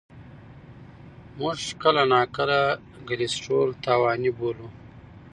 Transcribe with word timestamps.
موږ 1.39 1.59
کله 1.83 2.01
ناکله 2.13 2.59
کلسترول 3.07 3.69
تاواني 3.83 4.31
بولو. 4.37 4.67